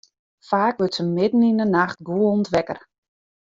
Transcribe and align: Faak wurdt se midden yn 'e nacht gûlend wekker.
Faak 0.47 0.75
wurdt 0.77 0.97
se 0.97 1.03
midden 1.17 1.47
yn 1.49 1.61
'e 1.63 1.67
nacht 1.77 1.99
gûlend 2.07 2.51
wekker. 2.53 2.79